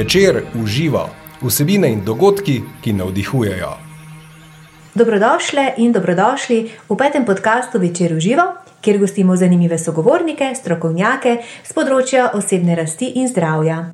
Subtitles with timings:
[0.00, 1.08] Večer uživa
[1.42, 3.72] vsebine in dogodki, ki navdihujejo.
[4.94, 8.46] Dobrodošle in dobrodošli v petem podkastu Večer uživa,
[8.80, 11.36] kjer gostimo zanimive sogovornike, strokovnjake
[11.68, 13.92] z področja osebne rasti in zdravja.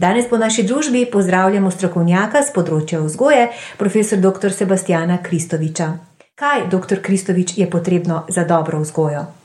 [0.00, 4.48] Danes po naši družbi pozdravljamo strokovnjaka z področja vzgoje, profesor dr.
[4.48, 5.90] Sebastiana Kristoviča.
[6.40, 7.02] Kaj, dr.
[7.04, 9.37] Kristovič, je potrebno za dobro vzgojo?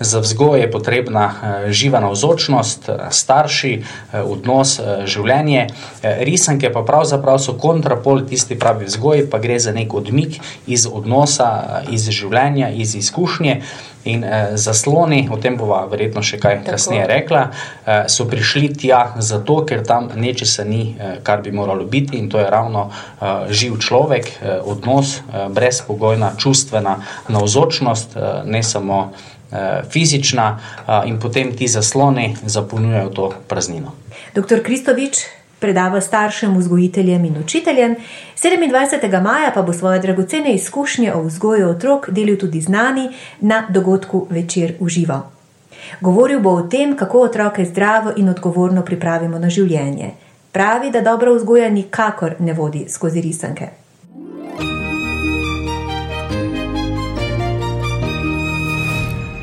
[0.00, 5.66] Za vzgojo je potrebna eh, živa navzočnost, eh, starši, eh, odnos, življenje.
[6.02, 11.82] Risanke pa pravzaprav so kontrapol tisti pravi vzgoj, pa gre za nek odmik iz odnosa,
[11.90, 13.60] iz življenja, iz izkušnje.
[14.04, 16.74] In eh, zasloni, o tem bova verjetno še kaj Tako.
[16.74, 17.42] kasneje rekla,
[17.86, 22.28] eh, so prišli tja zato, ker tam nečesa ni, eh, kar bi moralo biti, in
[22.28, 26.96] to je ravno eh, živ človek, eh, odnos, eh, brezpogojna, čustvena
[27.28, 29.12] navzočnost, eh, ne samo.
[29.52, 30.58] Eh, fizična,
[30.88, 33.92] eh, in potem ti zasloni zapolnjujejo to praznino.
[34.34, 35.18] Doktor Kristovič
[35.58, 37.96] predava staršem, vzgojiteljem in učiteljem,
[38.36, 39.20] 27.
[39.20, 43.08] maja pa bo svoje dragocene izkušnje o vzgoju otrok delil tudi z nami
[43.40, 45.30] na dogodku Večer uživa.
[46.00, 50.10] Govoril bo o tem, kako otroke zdravo in odgovorno pripravimo na življenje.
[50.52, 53.81] Pravi, da dobra vzgoja nikakor ne vodi skozi risanke.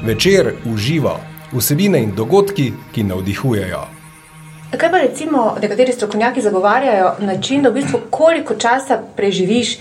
[0.10, 1.20] Večer uživa
[1.52, 3.82] vsebine in dogodki, ki navdihujejo.
[4.78, 9.78] Kaj pa recimo nekateri strokovnjaki zagovarjajo način, da v bistvu koliko časa preživiš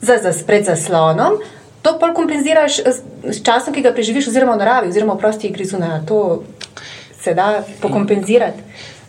[0.00, 1.36] za, za, pred zaslonom,
[1.82, 2.78] to pa kompenziraš
[3.22, 6.06] s časom, ki ga preživiš, oziroma v naravi, oziroma v prosti igri zunaj.
[6.08, 6.42] To
[7.20, 8.64] se da pokompenzirati.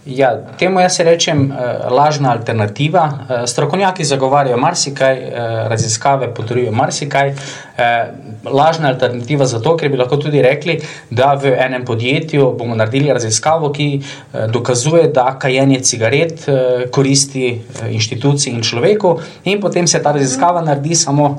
[0.05, 3.05] Ja, temu jaz rečem uh, lažna alternativa.
[3.07, 5.31] Uh, strokovnjaki zagovarjajo marsikaj, uh,
[5.69, 7.29] raziskave potrjujejo marsikaj.
[7.29, 13.13] Uh, lažna alternativa zato, ker bi lahko tudi rekli, da v enem podjetju bomo naredili
[13.13, 19.87] raziskavo, ki uh, dokazuje, da kajenje cigaret uh, koristi uh, inštituciji in človeku, in potem
[19.87, 21.29] se ta raziskava naredi samo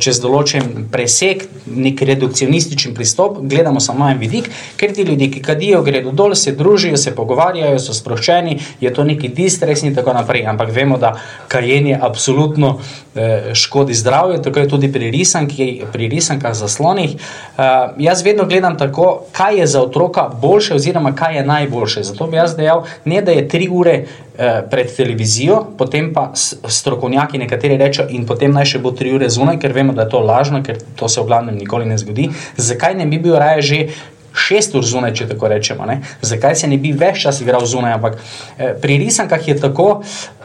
[0.00, 5.82] čez določen preseg, nek redukcionističen pristop, gledamo samo en vidik, ker ti ljudje, ki kadijo,
[5.86, 10.46] gredo dol, se družijo, se pogovarjajo sproščeni, je to neki distres in tako naprej.
[10.50, 11.14] Ampak vemo, da
[11.48, 12.78] kajenje absolutno
[13.14, 16.08] eh, škodi zdravju, tako je tudi pri, risanki, pri
[16.40, 17.16] risankah zaslonih.
[17.58, 17.62] Eh,
[17.98, 22.02] jaz vedno gledam tako, kaj je za otroka boljše, oziroma kaj je najboljše.
[22.02, 24.04] Zato bi jaz dejal, ne da je tri ure
[24.38, 29.28] eh, pred televizijo, potem pa strokovnjaki nekateri rečejo, in potem naj še bo tri ure
[29.28, 32.30] zunaj, ker vemo, da je to lažno, ker to se v glavnem nikoli ne zgodi.
[32.56, 33.86] Zakaj ne bi bil raje že?
[34.30, 35.86] šest ur zunaj, če tako rečemo.
[35.90, 35.96] Ne?
[36.22, 37.96] Zakaj se ne bi več čas igral zunaj?
[37.98, 39.88] Ampak eh, pri risankah je tako.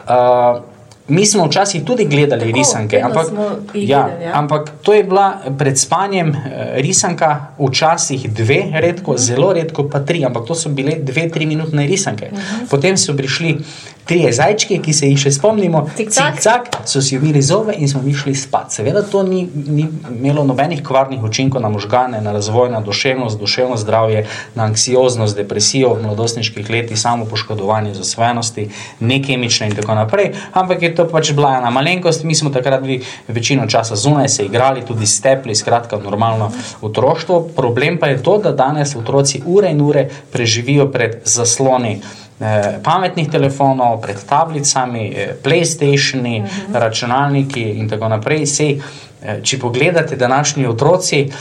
[0.06, 0.75] Uh,
[1.08, 3.26] Mi smo včasih tudi gledali Tako, risanke, ampak,
[3.74, 4.32] ja, gledali, ja.
[4.34, 9.22] ampak to je bila pred spanjem eh, risanka, včasih dve, redko, uh mhm.
[9.22, 9.26] -huh.
[9.26, 12.26] zelo redko pa tri, ampak to so bile dve, tri minutne risanke.
[12.32, 12.40] Uh mhm.
[12.40, 12.70] -huh.
[12.70, 13.58] Potem so prišli
[14.06, 18.36] tri zajčke, ki se jih še spomnimo, cik-cak, so si umili zobe in smo išli
[18.38, 18.70] spat.
[18.78, 23.76] Seveda to ni, ni imelo nobenih kvarnih učinkov na možgane, na razvoj, na duševnost, duševno
[23.82, 28.68] zdravje, na anksioznost, depresijo v mladostniških letih, samo poškodovanje zasvojenosti,
[29.00, 30.30] nekemične in tako naprej.
[30.54, 34.46] Ampak je to pač bila ena malenkost, mi smo takrat bili večino časa zunaj, se
[34.46, 37.40] igrali, tudi stepli, skratka, normalno otroštvo.
[37.56, 41.98] Problem pa je to, da danes otroci ure in ure preživijo pred zasloni.
[42.36, 46.72] Eh, pametnih telefonov, pred tablicami, eh, PlayStationi, uh mhm.
[46.72, 46.78] -huh.
[46.78, 48.46] računalniki in tako naprej.
[48.46, 48.80] Sej,
[49.22, 51.32] eh, če pogledate današnji otroci,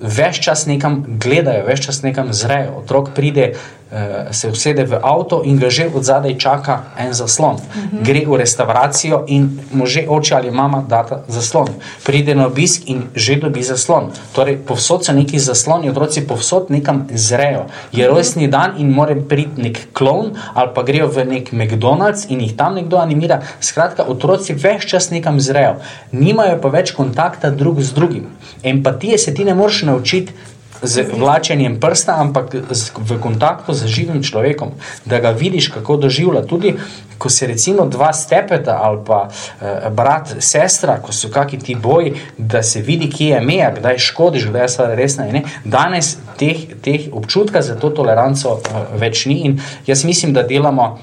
[0.00, 2.72] več čas nekam gledajo, več čas nekam zrejo.
[2.76, 3.52] Otrok pride
[4.30, 7.54] se usede v avto in ga že od zadaj čaka en zaslon.
[7.54, 7.96] Uh mhm.
[7.96, 8.06] -huh.
[8.06, 11.68] Gre v restauracijo in mu že oče ali mama data zaslon.
[12.04, 14.10] Pride na obisk in že dobi zaslon.
[14.32, 17.66] Torej, povsod so neki zasloni, otroci povsod nekam zrejo.
[17.92, 18.14] Je mhm.
[18.14, 22.56] rojstni dan in mora priti nek klon ali pa grejo v nek McDonald's in jih
[22.56, 23.40] tam nekdo animira.
[23.60, 25.74] Skratka, otroci več čas nekam zrejo,
[26.12, 28.26] nimajo pa več kontakta drug z drugim.
[28.62, 30.32] Empatije se ti ne moreš naučiti
[30.82, 34.72] z vlačenjem prsta, ampak z, v kontaktu z živim človekom,
[35.04, 36.46] da ga vidiš, kako doživlja.
[36.46, 36.76] Tudi
[37.20, 42.14] ko se recimo dva stepeta ali pa eh, brat, sestra, ko so kakšni ti boji,
[42.38, 45.28] da se vidi, kje je meja, kdaj škodiš, kdaj je stvar resna.
[45.64, 50.98] Danes teh, teh občutka za to toleranco eh, več ni in jaz mislim, da delamo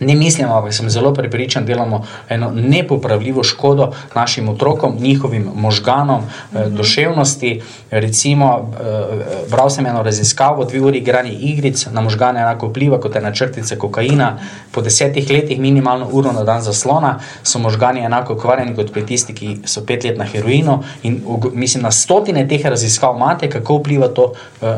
[0.00, 6.20] Ne mislim, ampak sem zelo prepričan, da delamo eno nepopravljivo škodo našim otrokom, njihovim možganom,
[6.20, 6.68] mm -hmm.
[6.68, 7.62] duševnosti.
[7.90, 13.16] Recimo, eh, bral sem eno raziskavo, dve uri igranja igric na možgane enako vpliva kot
[13.16, 14.38] ena črtica kokaina.
[14.72, 19.36] Po desetih letih, minimalno uro na dan zaslona, so možgani enako kvarjeni kot pri tistih,
[19.36, 20.82] ki so pet let na heroinu.
[21.02, 24.32] In mislim, na stotine teh raziskav imate, kako vpliva to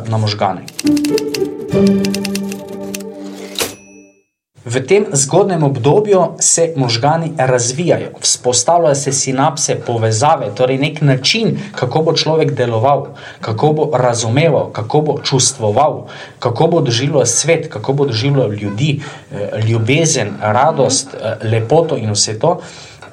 [0.09, 0.63] na možgane.
[1.77, 2.36] Thank you.
[4.67, 12.03] V tem zgodnem obdobju se možgani razvijajo, vzpostavljajo se sinapse, povezave, torej nek način, kako
[12.03, 13.07] bo človek deloval,
[13.41, 16.09] kako bo razumeval, kako bo čustvoval,
[16.39, 19.01] kako bo doživljal svet, kako bo doživljal ljudi,
[19.33, 22.59] eh, ljubezen, radost, eh, lepoto in vse to.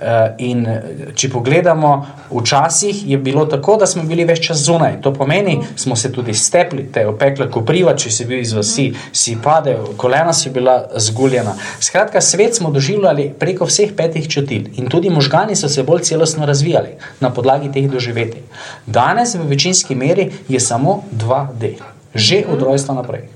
[0.01, 1.89] Eh, in eh, če pogledamo,
[2.31, 4.97] včasih je bilo tako, da smo bili več čas zunaj.
[5.05, 8.87] To pomeni, da smo se tudi stepli, te opekle kopriva, če si bil iz vasi,
[9.13, 11.53] si padel, kolena si bila zguljena.
[11.79, 16.49] Skratka, svet smo doživljali preko vseh petih čutil in tudi možgani so se bolj celostno
[16.49, 18.41] razvijali na podlagi teh doživetij.
[18.85, 21.75] Danes v večinski meri je samo 2D,
[22.15, 23.29] že od rojstva naprej.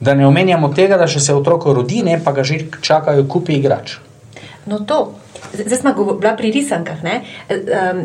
[0.00, 3.98] Da ne omenjamo tega, da se otrok rodi, ne pa ga že čakajo kupi igrač.
[4.66, 5.12] No, to,
[5.52, 6.98] zdaj smo bila pri risankah.
[7.50, 8.04] Um,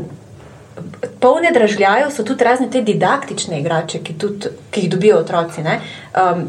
[1.19, 5.61] polne dražljajev so tudi razne te didaktične igrače, ki, tudi, ki jih dobijo otroci.
[5.61, 6.47] Um,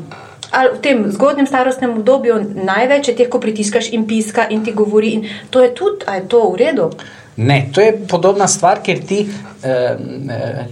[0.51, 4.73] ali v tem zgodnem starostnem obdobju največ je teh, ko pritiskaš in piska in ti
[4.73, 6.91] govori, in to je tudi, a je to v redu.
[7.37, 9.27] Ne, to je podobna stvar, ker ti,
[9.63, 9.97] eh,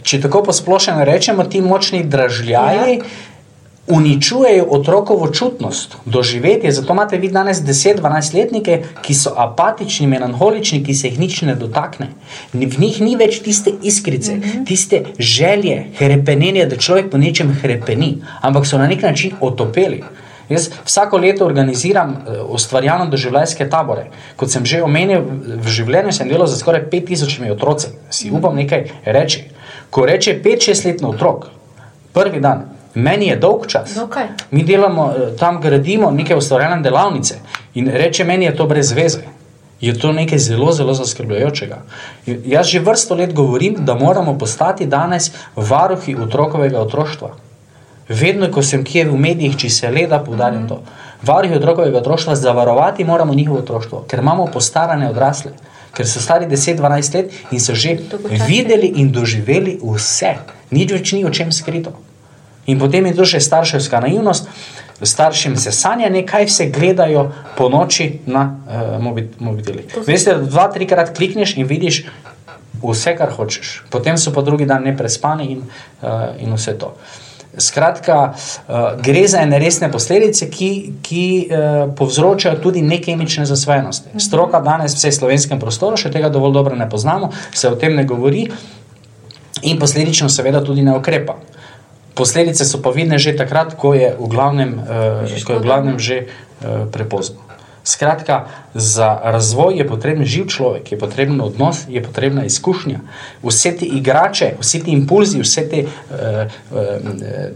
[0.02, 2.98] če tako posplošeno rečemo, ti močni dražljaji.
[2.98, 3.32] Ja
[3.86, 6.72] uničujejo otrokovo čutnost, doživetje.
[6.72, 11.54] Zato imate vi danes 10-12 letnike, ki so apatični, melanholični, ki se jih nič ne
[11.54, 12.08] dotakne.
[12.52, 14.66] V njih ni več tiste iskrice, mm -hmm.
[14.66, 20.02] tiste želje, krepenenja, da človek po nečem krepeni, ampak so na nek način otopeli.
[20.48, 24.06] Jaz vsako leto organiziram eh, ustvarjalno doživljajske tabore.
[24.36, 25.20] Kot sem že omenil,
[25.56, 27.86] v življenju sem delal za skoraj 5000 otroci.
[28.10, 29.44] Si upam nekaj reči.
[29.90, 31.46] Ko reče 5-6 letni otrok,
[32.12, 33.96] prvi dan, Meni je dolg čas.
[33.96, 34.26] Okay.
[34.50, 37.38] Mi delamo eh, tam, gradimo neke ustvarjalne delavnice
[37.74, 39.24] in reče meni, je to brez veze.
[39.80, 41.82] Je to nekaj zelo, zelo zaskrbljujočega.
[42.26, 47.34] Jaz že vrsto let govorim, da moramo postati danes varuhi otrokovega otroštva.
[48.08, 50.82] Vedno, ko sem kje v medijih, če se le da poudarjam to.
[51.22, 55.52] Varuhi otrokovega otroštva, zavarovati moramo njihovo otroštvo, ker imamo postarane odrasle,
[55.92, 57.96] ker so stari 10-12 let in so že
[58.48, 60.34] videli in doživeli vse.
[60.70, 61.92] Nič več ni o čem skrito.
[62.66, 64.48] In potem je to še starševska naivnost,
[65.02, 68.96] staršem se sanja, kaj vse gledajo po noči na uh,
[69.38, 69.98] mobitelih.
[70.06, 72.04] Veste, da dva, trikrat klikneš in vidiš
[72.84, 75.62] vse, kar hočeš, potem so pa drugi dan neprespani in,
[76.02, 76.94] uh, in vse to.
[77.58, 80.70] Skratka, uh, gre za ene resne posledice, ki,
[81.02, 84.14] ki uh, povzročajo tudi nekemične zasvojenosti.
[84.14, 84.22] Mhm.
[84.22, 88.04] Stroka danes, v slovenskem prostoru, še tega dovolj dobro ne poznamo, se o tem ne
[88.04, 88.48] govori
[89.62, 91.38] in posledično, seveda, tudi ne ukrepa.
[92.14, 95.98] Posledice so pa vidne že takrat, ko je v glavnem, uh, ko je v glavnem
[95.98, 97.42] že uh, prepozno.
[97.84, 103.04] Skratka, za razvoj je potreben živ človek, je potreben odnos, je potrebna izkušnja.
[103.44, 105.90] Vse te igrače, vse te impulzi, vse te uh,
[106.72, 106.80] uh,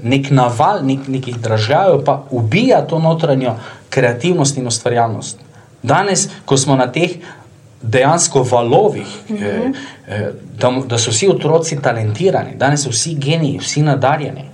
[0.05, 3.56] nek naval, nek, nekih držav, pa ubija to notranjo
[3.88, 5.40] kreativnost in ustvarjalnost.
[5.82, 7.22] Danes, ko smo na teh
[7.82, 9.75] dejansko valovih, mm -hmm.
[10.58, 14.44] da, da so vsi otroci talentirani, danes so vsi geniji, vsi nadarjeni.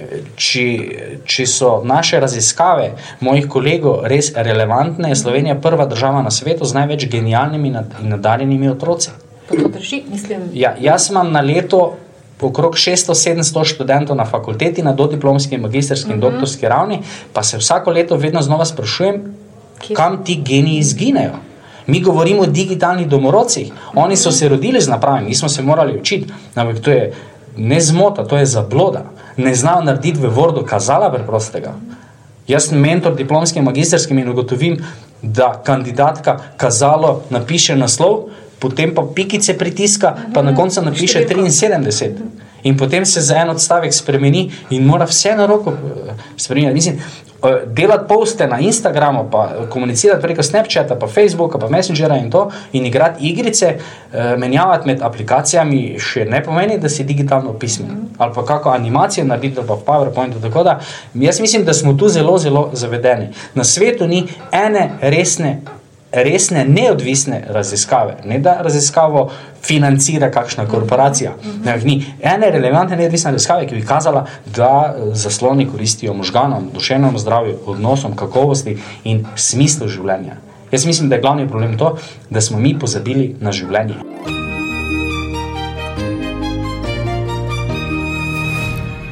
[0.00, 0.62] Eh, če,
[1.24, 6.74] če so naše raziskave, mojih kolegov, res relevantne, je Slovenija prva država na svetu z
[6.74, 9.10] največ genialnimi in nadarjenimi otroci.
[9.52, 10.02] Drži,
[10.52, 11.96] ja, jaz imam na leto
[12.40, 16.26] okrog 600-700 študentov na fakulteti, na dodiplomski, magistrski in uh mhm.
[16.26, 16.30] -huh.
[16.32, 17.02] doktorski ravni,
[17.32, 19.34] pa se vsako leto vedno znova sprašujem,
[19.78, 19.96] Kje?
[19.96, 21.38] kam ti geniji izginejo.
[21.86, 23.72] Mi govorimo o digitalnih domorodcih.
[23.94, 26.32] Oni so se rodili z napravami, mi smo se morali učiti.
[26.54, 27.12] Ampak to je
[27.56, 29.04] ne zmota, to je zabloda.
[29.36, 31.74] Ne znajo narediti v Wordu kazala preprostega.
[32.48, 34.78] Jaz sem mentor diplomskim in magistrskim in ugotovim,
[35.22, 42.10] da kandidatka kazalo napiše naslov, potem pa pikice pritiska, pa na koncu napiše 73.
[42.64, 46.74] In potem se za en odstavek spremeni in mora vse na roko eh, spremeniti.
[46.74, 47.00] Mislim,
[47.66, 52.86] delati poste na Instagramu, pa komunicirati preko Snapchata, pa Facebooka, pa Messengera in to, in
[52.86, 53.66] igrati igrice,
[54.12, 57.90] eh, menjavati med aplikacijami, še ne pomeni, da si digitalno pismen.
[57.90, 58.08] Mm.
[58.18, 60.40] Ali pa kako animacijo narediti, pa v PowerPointu.
[60.42, 60.80] Tako da
[61.14, 63.28] jaz mislim, da smo tu zelo, zelo zavedeni.
[63.54, 65.60] Na svetu ni ene resne.
[66.14, 69.30] Resne, neodvisne raziskave, ne da raziskavo
[69.62, 71.32] financira kakšna korporacija.
[71.64, 77.18] Ne, ni ene relevantne neodvisne raziskave, ki bi kazala, da eh, zasloni koristijo možganom, duševnemu
[77.18, 80.36] zdravju, odnosom, kakovosti in smislu življenja.
[80.72, 81.96] Jaz mislim, da je glavni problem to,
[82.30, 83.94] da smo mi pozabili na življenje.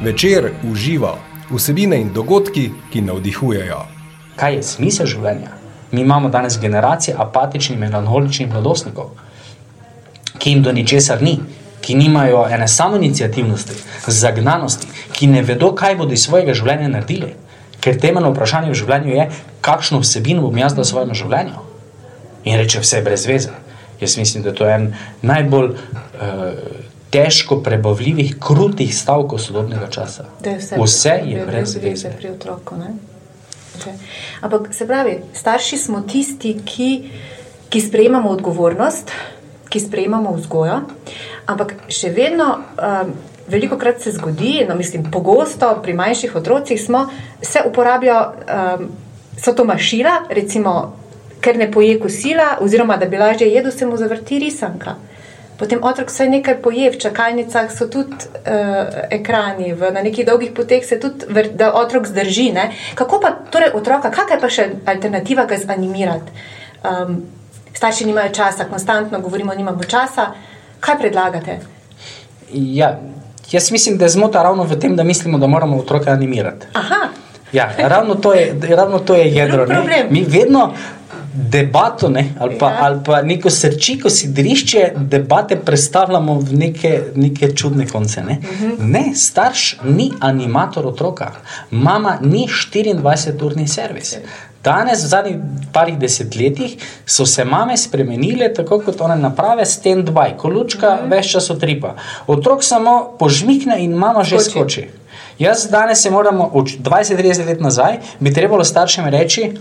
[0.03, 1.15] Večer uživa
[1.51, 3.83] vsebine in dogodki, ki navdihujejo.
[4.37, 5.62] Kaj je smisel življenja?
[5.93, 9.11] Mi imamo danes generacije apatičnih, melanholičnih mladostnikov,
[10.39, 11.39] ki jim do ničesar ni,
[11.81, 13.73] ki nimajo ene samo inicijativnosti,
[14.07, 17.35] zagnanosti, ki ne vedo, kaj bodo iz svojega življenja naredili.
[17.83, 19.29] Ker temeljno vprašanje v življenju je,
[19.61, 21.67] kakšno vsebino bom jaz dal svojemu življenju.
[22.45, 23.51] In reče vse brez veze.
[24.01, 24.89] Jaz mislim, da to je en
[25.23, 25.79] najbolj uh,
[27.13, 30.25] težko prebavljivih, krutih stavkov sodobnega časa.
[30.41, 32.15] Vse, Vse je brez veze.
[32.19, 32.79] pri otroku.
[32.81, 32.95] Ne?
[33.83, 33.99] Okay.
[34.41, 36.91] Ampak se pravi, starši smo tisti, ki,
[37.69, 39.13] ki sprejemamo odgovornost,
[39.69, 40.81] ki sprejemamo vzgojo,
[41.47, 42.57] ampak še vedno.
[42.79, 43.15] Um,
[43.53, 47.01] Veliko krat se zgodi, no, mislim, pogosto pri manjših otrocih smo,
[47.43, 48.85] se uporabljajo, um,
[49.37, 50.95] so to mašila, recimo,
[51.43, 54.95] ker ne poje kosila, oziroma da bi lažje jedel, se mu zavrti risanka.
[55.63, 60.51] Potem otrok vsaj nekaj poje, v čakalnicah so tudi uh, ekrani, v, na nekih dolgih
[60.51, 62.49] poteh se tudi, ver, da otrok zdrži.
[62.51, 62.73] Ne?
[62.99, 66.35] Kako pa torej otroka, kakšna je pa še alternativa ga zanimirati?
[66.83, 67.23] Um,
[67.71, 70.33] starši nimajo časa, konstantno govorimo, nimamo časa.
[70.83, 71.61] Kaj predlagate?
[72.51, 72.99] Ja,
[73.47, 76.75] jaz mislim, da je zmota ravno v tem, da mislimo, da moramo otroke animirati.
[76.75, 77.07] Aha,
[77.53, 79.67] Ja, ravno to je, ravno to je jedro.
[80.11, 80.73] Mi vedno
[81.33, 82.79] debato ne, ali, pa, Ja.
[82.81, 88.23] ali pa neko srčiko sidrišče debate predstavljamo v neke, neke čudne konce.
[88.23, 88.39] Ne?
[88.79, 91.33] ne, starš ni animator otroka,
[91.71, 94.17] mama ni 24-urni servis.
[94.65, 95.37] Danes, v zadnjih
[95.73, 101.11] parih desetletjih, so se mame spremenile tako kot one naprave stand-by, ko lučka mm -hmm.
[101.11, 101.95] več čas utripa.
[102.27, 104.51] Otrok samo požmikne in mama že Skoči.
[104.51, 104.89] skoči.
[105.39, 109.53] Jaz danes se moramo, od 20-30 let nazaj, bi trebalo staršem reči,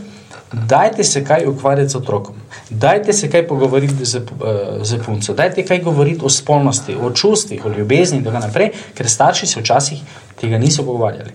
[0.51, 2.36] dajte se kaj ukvarjati z otrokom,
[2.70, 7.65] dajte se kaj pogovoriti z, uh, z punco, dajte kaj govoriti o spolnosti, o čustvih,
[7.65, 10.01] o ljubezni in tako naprej, ker starši se včasih
[10.41, 11.31] tega niso pogovarjali.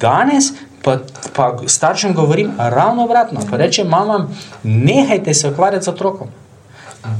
[0.00, 0.52] Danes
[0.82, 0.98] pa,
[1.36, 6.28] pa staršem govorim ravno obratno, rečem mamam, nehajte se ukvarjati z otrokom.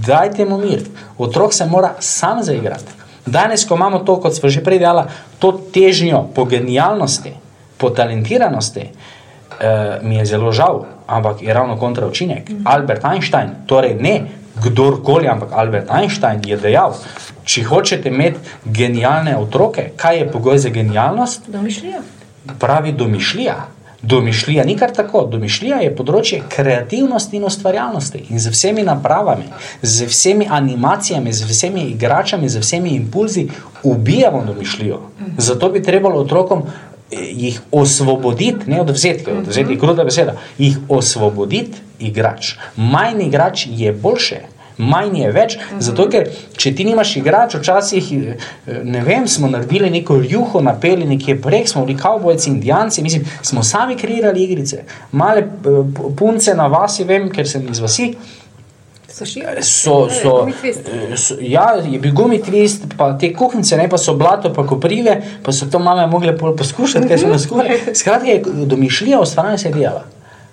[0.07, 0.85] Dajte mu mir.
[1.19, 2.93] Otrok se mora sam zaigrati.
[3.27, 5.03] Danes, ko imamo to, kot smo že prej dejali,
[5.39, 7.33] to težnjo po genialnosti,
[7.79, 8.91] po talentiranosti,
[9.61, 12.51] eh, mi je zelo žal, ampak je ravno kontra učinek.
[12.51, 12.63] Mm.
[12.65, 14.21] Albert Einstein, torej ne
[14.63, 16.95] kdorkoli, ampak Albert Einstein je dejal,
[17.45, 21.49] če hočete imeti genialne otroke, kaj je pogoj za genialnost?
[21.49, 22.03] domišljijo.
[22.59, 23.57] pravi domišljija.
[24.03, 25.23] Domišljija ni kar tako.
[25.33, 28.27] Domišljija je področje kreativnosti in ustvarjalnosti.
[28.29, 29.47] In z vsemi napravami,
[29.83, 33.47] z vsemi animacijami, z vsemi igračami, z vsemi impulzi
[33.83, 35.01] ubijamo domišljijo.
[35.39, 36.67] Zato bi trebalo otrokom
[37.15, 42.55] jih osvoboditi, ne odvzeti, ker odvzeti je kruta beseda, jih osvoboditi igrač.
[42.77, 44.41] Manj igrač je boljše.
[44.79, 46.27] Manj je več, zato ker
[46.59, 51.69] če ti nimaš igrač, včasih, eh, ne vem, smo naredili neko juho, napeli nekje prek,
[51.71, 54.83] smo bili kavbojci, indijanci, mislim, smo sami kreirali igrice.
[55.13, 58.44] Male eh, punce na vasi, vem, ker sem iz vasi, šili?
[59.63, 60.49] So, so,
[61.17, 65.53] so ja, je bil gumitvist, pa te kuhince, ne pa so blato, pa koprive, pa
[65.53, 67.79] so to mame mogle pol poskušati, ker so nas skuhali.
[67.95, 70.05] Skratka, je domišljija ustvarjanja se je dijala.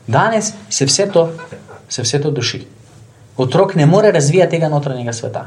[0.07, 1.31] Danes se vse to,
[1.89, 2.61] se vse to duši.
[3.37, 5.45] Otrok ne more razvijati tega notranjega sveta.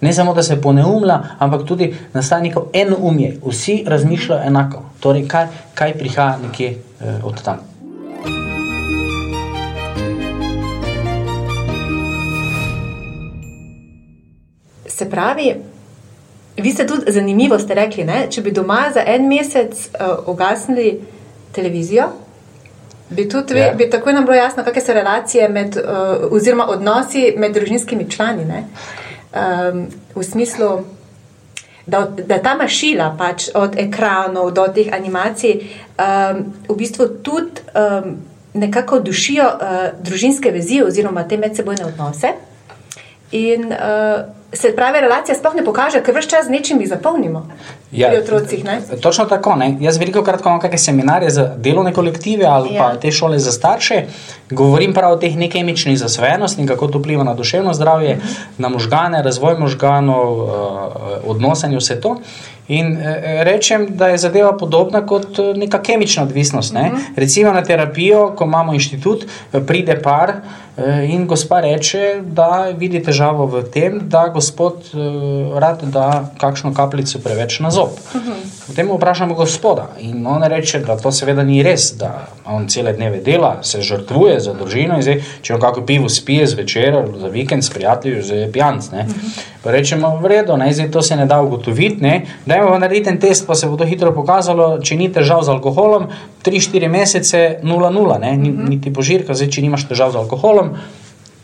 [0.00, 3.38] Ne samo, da se poneumlja, ampak tudi nastaja neko eno umje.
[3.46, 4.82] Vsi razmišljajo enako.
[5.00, 7.75] Torej, kaj, kaj prihaja nekje eh, od tam.
[14.96, 15.54] Se pravi,
[16.56, 18.26] vi ste tudi zanimivo ste rekli, ne?
[18.30, 21.00] če bi doma za en mesec uh, ugasnili
[21.52, 22.06] televizijo,
[23.10, 23.66] bi tudi Ja.
[23.66, 23.74] ja.
[23.74, 28.44] bi takoj nam bilo jasno, kakšne so relacije med, uh, oziroma odnosi med družinskimi člani.
[28.44, 28.62] ne.
[29.36, 30.70] Um, v smislu,
[31.86, 35.60] da, da ta mašila, pač od ekranov do teh animacij,
[35.98, 38.16] um, v bistvu tudi um,
[38.54, 42.32] nekako dušijo uh, družinske vezi oziroma te medsebojne odnose.
[43.32, 44.24] In uh,
[44.56, 47.46] se prave relacije sploh ne pokaže, ker vse čas z nečim mi zapolnimo.
[47.92, 48.64] Ja, pri otrocih.
[48.64, 48.80] Ne?
[49.02, 49.54] Točno tako.
[49.56, 49.76] Ne?
[49.80, 52.82] Jaz veliko krat imam kakšne seminarje za delovne kolektive ali ja.
[52.82, 54.02] pa te šole za starše.
[54.50, 58.32] Govorim prav o teh nekemičnih zasvojenosti in kako to vpliva na duševno zdravje, uh mhm.
[58.58, 60.50] na možgane, razvoj možganov, uh,
[61.26, 62.16] odnose in vse to.
[62.68, 66.74] In e, rečem, da je zadeva podobna kot neka kemična odvisnost.
[66.74, 66.80] Ne?
[66.80, 66.96] Uh mhm.
[66.96, 67.16] -huh.
[67.16, 69.24] Recimo na terapijo, ko imamo inštitut,
[69.66, 70.32] pride par.
[71.08, 77.18] In gospa reče, da vidi težavo v tem, da gospod uh, rad da kakšno kapljico
[77.24, 77.96] preveč na zob.
[78.12, 78.34] -huh.
[78.66, 83.20] Potem vprašamo gospoda in on reče, da to seveda ni res, da on cele dneve
[83.20, 87.64] dela, se žrtvuje za družino in zdaj, če on kako pivo spije zvečer, za vikend
[87.64, 88.86] s prijatelji, že je pijanc.
[88.86, 89.40] Uh -huh.
[89.62, 93.20] Pa rečemo, v redu, ne, zdaj to se ne da ugotoviti, ne, dajmo narediti en
[93.20, 96.06] test, pa se bo to hitro pokazalo, če ni težav z alkoholom,
[96.46, 98.36] 3-4 mesece 0-0, ne,
[98.70, 100.72] niti požirka, zdaj, če nimaš težav z alkoholom,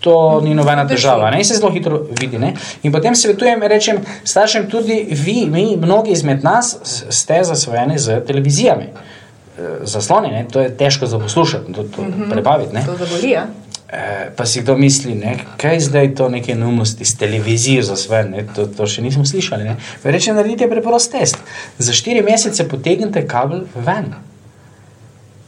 [0.03, 1.31] to ni nobena težava.
[1.31, 1.39] Ne?
[1.39, 2.39] In se zelo hitro vidi.
[2.39, 2.53] Ne?
[2.83, 6.75] In potem svetujem, rečem, staršem, tudi vi, mi, mnogi izmed nas,
[7.09, 8.91] ste zasvojeni z televizijami.
[8.91, 10.47] E, zasloni, ne?
[10.51, 12.31] to je težko za poslušati, to, to mm -hmm.
[12.31, 12.87] prebaviti.
[12.87, 13.31] To zaboli.
[13.31, 13.47] Ja?
[13.93, 15.37] E, pa si kdo misli, ne?
[15.57, 18.45] kaj zdaj to neke neumnosti s televizijo za sve, ne?
[18.57, 19.71] to, to še nismo slišali.
[20.05, 21.39] Rečem, naredite preprost test.
[21.79, 24.15] Za štiri mesece potegnite kabel ven.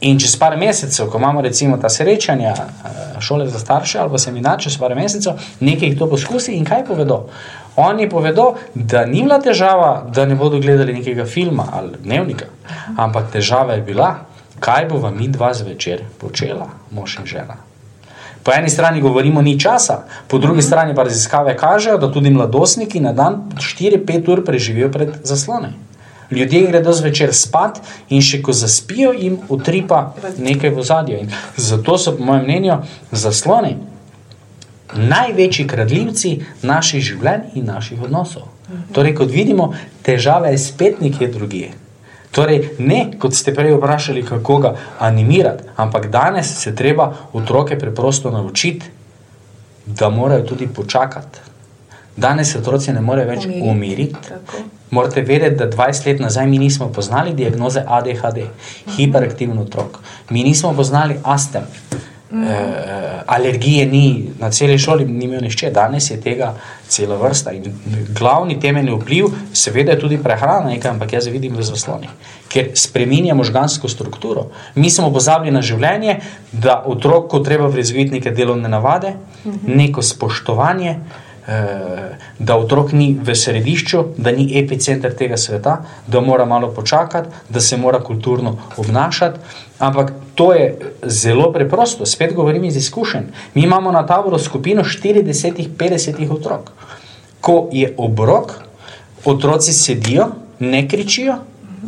[0.05, 4.17] In čez par mesecev, ko imamo recimo ta srečanja, eh, šole za starše ali pa
[4.17, 7.25] seminar, čez par mesecev, nekaj jih to poskusi in kaj povedo.
[7.75, 12.45] Oni povedo, da ni bila težava, da ne bodo gledali nekega filma ali dnevnika,
[12.97, 14.15] ampak težava je bila,
[14.59, 17.57] kaj bo vam mi dva zvečer počela, mož in žena.
[18.43, 22.99] Po eni strani govorimo, ni časa, po drugi strani pa raziskave kažejo, da tudi mladostniki
[22.99, 25.73] na dan 4-5 ur preživijo pred zaslonom.
[26.31, 31.19] Ljudje gredo zvečer spat in še ko zaspijo, jim utripa nekaj v zadju.
[31.57, 32.79] Zato so, po mojem mnenju,
[33.11, 33.75] zasloni
[34.95, 38.49] največji kradljivci naših življenj in naših odnosov.
[38.93, 41.71] Torej, kot vidimo, težava je spet nekje drugje.
[42.35, 48.31] Torej, ne kot ste prej vprašali, kako ga animirati, ampak danes se treba otroke preprosto
[48.31, 48.91] naučiti,
[49.85, 51.39] da morajo tudi počakati.
[52.17, 53.69] Danes se otroci ne morejo več umiriti.
[53.69, 54.17] umiriti.
[54.91, 58.45] Morate vedeti, da 20 let nazaj mi nismo poznali diagnoze ADHD,
[58.97, 59.99] hiperaktivni otrok,
[60.29, 61.63] mi nismo poznali astem,
[62.31, 62.43] mm.
[62.43, 62.57] e,
[63.25, 66.53] alergije ni na celi šoli, ni imel nišče, danes je tega
[66.87, 67.51] cela vrsta.
[67.51, 67.73] In
[68.19, 72.09] glavni temeljni vpliv, seveda, je tudi prehrana, nekaj, ampak jaz vidim v zaslonih,
[72.47, 74.47] ker spremenja možgansko strukturo.
[74.75, 76.19] Mi smo pozabili na življenje,
[76.51, 79.15] da otroku treba prizviti neke delovne navade,
[79.45, 79.75] mm -hmm.
[79.75, 80.89] neko spoštovanje.
[80.89, 81.25] Eh,
[82.39, 87.61] da otrok ni v središču, da ni epicenter tega sveta, da mora malo počakati, da
[87.61, 89.39] se mora kulturno obnašati.
[89.79, 93.23] Ampak to je zelo preprosto, spet govorim iz izkušenj.
[93.53, 96.71] Mi imamo na taboru skupino 40-50 otrok.
[97.41, 98.51] Ko je obrok,
[99.25, 100.27] otroci sedijo,
[100.59, 101.35] ne kričijo,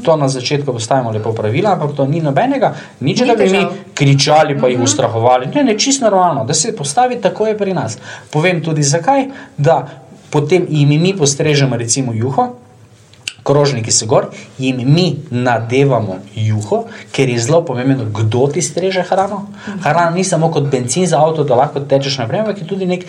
[0.04, 3.66] to na začetku postavimo lepo pravila, ampak to ni nobenega, nič, ni da bi mi
[3.94, 4.84] kričali pa jih mhm.
[4.84, 5.48] ustrahovali.
[5.56, 7.98] Ne, ne, čisto normalno, da se postavi tako je pri nas.
[8.30, 9.26] Povem tudi zakaj,
[9.58, 9.88] da
[10.30, 12.54] potem jim mi postrežemo recimo juho,
[13.48, 14.28] krožniki so gor,
[14.60, 16.84] jim mi nadevamo juho,
[17.16, 19.46] ker je zelo pomembno, kdo ti streže hrano.
[19.84, 23.06] Hrana ni samo kot benzin za avto, da lahko tečeš naprej, ampak je tudi nek,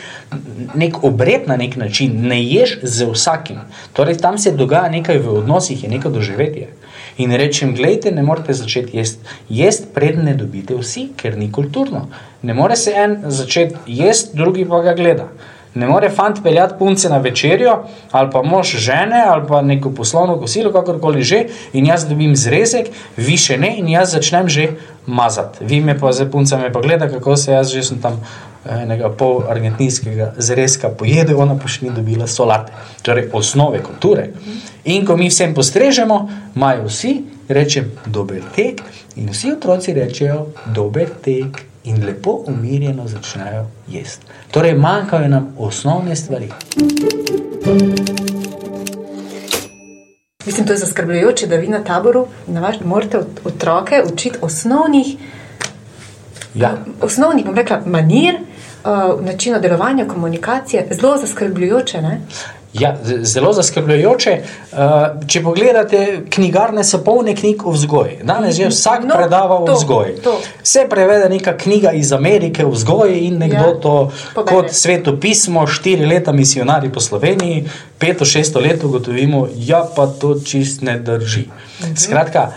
[0.74, 3.64] nek obred na nek način, ne ješ z vsakim.
[3.92, 6.70] Torej, tam se dogaja nekaj v odnosih, je neko doživetje.
[7.18, 12.06] In rečem, gledajte, ne morete začeti jesti, jest, predne ne dobite vsi, ker ni kulturno.
[12.42, 15.32] Ne more se en začeti jesti, drugi pa ga gleda.
[15.78, 17.76] Ne more fant peljati punce na večerjo,
[18.10, 22.90] ali pa mož žene, ali pa neko poslovno kosilo, kakorkoli že, in jaz dobim zrezek,
[23.16, 24.68] vi še ne, in jaz začnem že
[25.06, 25.64] mazati.
[25.64, 29.44] Vi me pa za puncami pogleda, kako se jaz že sem tam eh, enega pol
[29.48, 32.74] argentinskega zrezka pojedel, ona pa še ni dobila solate.
[33.06, 34.32] Torej, osnove kulture.
[34.84, 36.18] In ko mi vsem postrežemo,
[36.56, 37.14] imajo vsi,
[37.48, 38.82] rečem, dober tek,
[39.16, 44.26] in vsi otroci rečejo, dober tek in lepo umirjeno začnejo jesti.
[44.50, 46.48] Torej, manjkajo nam osnovne stvari.
[50.46, 52.26] Mislim, to je zaskrbljujoče, da vi na taboru
[52.84, 55.06] morate otroke učiti osnovnih,
[56.54, 56.76] ja.
[57.02, 60.88] osnovnih rekla, manir, uh, načina delovanja, komunikacije.
[60.90, 62.02] Zelo zaskrbljujoče.
[62.02, 62.20] Ne?
[62.72, 64.32] Ja, zelo zaskrbljujoče.
[64.72, 64.78] Uh,
[65.26, 66.00] če pogledate,
[66.30, 68.18] knjigarne so polne knjig o vzgoji.
[68.28, 70.18] Danes je vsak no, predava o vzgoji.
[70.62, 73.94] Vse prevede neka knjiga iz Amerike o vzgoji in nekdo ja, to
[74.34, 74.54] pobede.
[74.54, 77.64] kot sveto pismo, štiri leta misionari po Sloveniji,
[77.98, 81.46] peto, šesto leto ugotovimo, ja, pa to čist ne drži.
[81.80, 81.96] Mhm.
[81.96, 82.50] Skratka,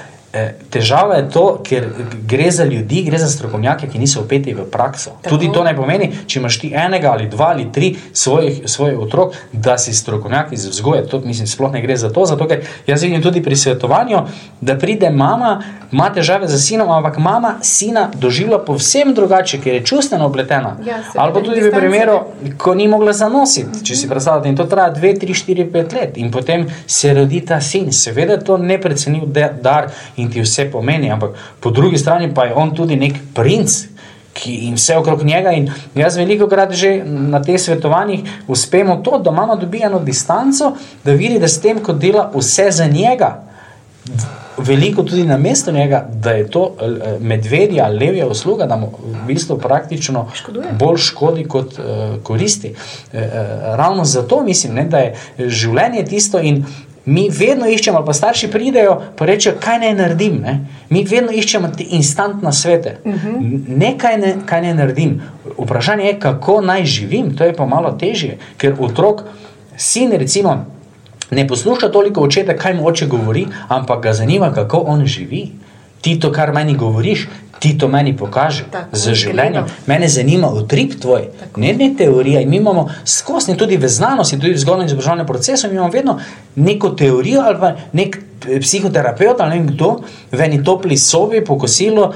[0.69, 1.87] težava je to, ker
[2.27, 5.17] gre za ljudi, gre za strokovnjake, ki niso upeti v prakso.
[5.21, 5.35] Tako.
[5.35, 9.35] Tudi to ne pomeni, če imaš ti enega ali dva ali tri svojih, svojih otrok,
[9.51, 11.03] da si strokovnjak iz vzgoje.
[11.11, 12.25] To mislim, sploh ne gre za to.
[12.25, 14.21] Zato, ker jaz vidim tudi pri svetovanju,
[14.61, 19.85] da pride mama, ima težave z sinom, ampak mama sina doživlja povsem drugače, ker je
[19.85, 20.77] čustveno obletena.
[20.85, 22.19] Ja, ali pa tudi v primeru,
[22.57, 26.17] ko ni mogla zanositi, če si predstavljate, in to traja dve, tri, štiri, pet let,
[26.17, 27.91] in potem se rodi ta sin.
[27.91, 29.27] Seveda je to neprecenljiv
[29.61, 33.87] dar in ti vse pomeni, ampak po drugi strani pa je on tudi nek princ.
[34.45, 39.31] In vse okrog njega, in jaz veliko krat že na teh svetovanjih uspemo to, da
[39.31, 40.71] mama dobi eno distanco,
[41.03, 43.41] da vidi, da s tem, ko dela vse za njega,
[44.57, 48.91] veliko tudi na mestu njega, da je to eh, medvedja ali levija usluga, da mu
[49.03, 50.67] v bistvu praktično Škoduje.
[50.79, 52.73] bolj škodi kot uh, koristi.
[53.13, 53.19] Uh,
[53.75, 56.65] ravno zato mislim, ne, da je življenje tisto in.
[57.05, 60.35] Mi vedno iščemo, pa starši pridejo in rečejo, kaj naj naredim.
[60.41, 60.59] Ne?
[60.89, 62.97] Mi vedno iščemo te instantne svete.
[63.03, 63.77] Uh -huh.
[63.77, 65.21] Ne, kaj ne, kaj ne naredim.
[65.57, 67.35] Vprašanje je, kako naj živim.
[67.37, 69.23] To je pa malo težje, ker otrok,
[69.77, 70.65] sin, recimo,
[71.31, 75.49] ne posluša toliko očeta, kaj mu oče govori, ampak ga zanima, kako on živi.
[76.01, 77.27] Ti to, kar meni govoriš,
[77.61, 79.61] ti to meni pokaže Tako, za življenje.
[79.85, 81.27] Mene zanima utrip tvoj,
[81.61, 82.41] ne, ne teorija.
[82.41, 86.17] In mi imamo skozi, tudi v znanosti, tudi v vzgojnem izobraževalnem procesu, imamo vedno
[86.55, 89.91] neko teorijo ali pa nek eh, psihoterapeut ali ne vem kdo
[90.31, 92.09] v eni topli sobi po kosilu.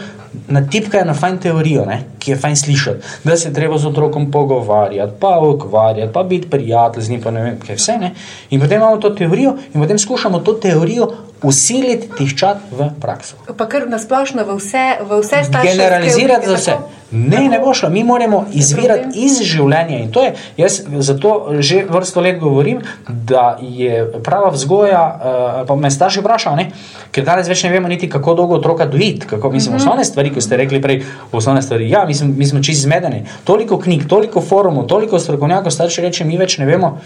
[0.52, 4.26] Natipkajo na fajn teorijo, ne, ki je fajn slišati, da se je treba z otrokom
[4.32, 7.96] pogovarjati, pa ukvarjati, pa biti prijatelj z njim, pa ne vem, kaj vse.
[8.02, 8.10] Ne.
[8.50, 11.08] In potem imamo to teorijo in potem skušamo to teorijo
[11.46, 13.38] usiliti, tiščati v prakso.
[13.58, 15.72] Pa kar nasplošno v vse, v vse starše.
[15.72, 16.78] Generalizirati za vse.
[17.12, 17.90] Ne, ne bo šlo.
[17.90, 20.00] Mi moramo izvirati iz življenja.
[20.04, 25.04] In to je, jaz zato že vrsto let govorim, da je prava vzgoja.
[25.06, 26.70] Uh, pa me starši vprašajo, ne?
[27.16, 29.28] ker danes več ne vemo niti, kako dolgo otroka dojiti.
[29.30, 29.82] Kako mislim, mm -hmm.
[29.82, 31.90] osnovne stvari, ki ste rekli prej, osnovne stvari.
[31.90, 33.26] Ja, mi smo, mi smo čisto zmedeni.
[33.44, 36.98] Toliko knjig, toliko forumov, toliko strokovnjakov, starši reče, mi več ne vemo.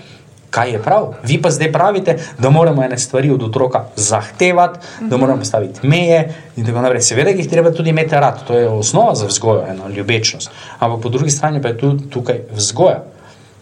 [0.50, 1.14] Kaj je prav?
[1.24, 6.34] Vi pa zdaj pravite, da moramo ene stvari od otroka zahtevati, da moramo postaviti meje
[6.56, 7.02] in tako naprej.
[7.02, 10.52] Seveda jih treba tudi imeti rad, to je osnova za vzgojo, ena ljubečnost.
[10.80, 13.04] Ampak po drugi strani pa je tu, tukaj vzgoja.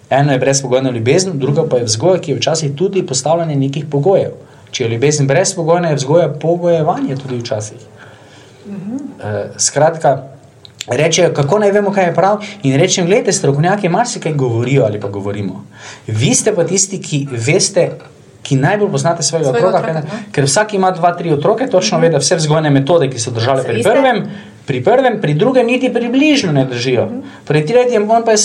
[0.10, 4.32] Eno je brezpogojna ljubezen, druga pa je vzgoja, ki je včasih tudi postavljanje nekih pogojev.
[4.72, 7.78] Če je ljubezen brezpogojna, je vzgoja pogojevanje tudi včasih.
[8.68, 9.24] Uh,
[9.58, 10.24] skratka,
[10.88, 12.44] rečejo, kako naj vemo, kaj je prav.
[12.64, 15.66] In rečem, gledajte, strokovnjaki marsikaj govorijo ali pa govorimo.
[16.08, 17.92] Vi ste pa tisti, ki veste.
[18.42, 20.32] Ki najbolj poznate svojega, Svojega otroka, otroka, otroka no.
[20.32, 22.06] ker vsak ima dva, tri otroke, točno mm -hmm.
[22.06, 23.92] ve, da vse vzgojne metode, ki so držale pri iste?
[23.92, 24.24] prvem,
[24.66, 27.06] pri prvem, pri drugem, niti približno ne držijo.
[27.06, 27.22] Mm -hmm.
[27.46, 28.38] Pri tretjem, on pa je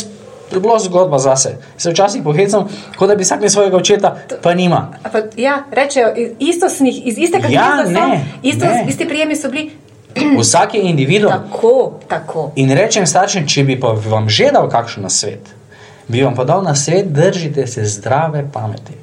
[0.61, 1.57] bilo zgodba zase.
[1.77, 4.93] Se včasih pohecam, kot da bi vsak svojega očeta, pa nima.
[5.13, 8.87] Pa, ja, rečejo, iz- istostnih, iz istega Ja, gnezda so, ne, isto, ne.
[8.89, 9.71] isti prijemi so bili.
[10.39, 11.33] Vsak je individuum.
[11.33, 12.51] Tako, tako.
[12.57, 15.55] In rečem staršem, če bi pa vam že dal kakšen nasvet,
[16.09, 18.99] bi vam pa dal nasvet, držite se zdrave pameti.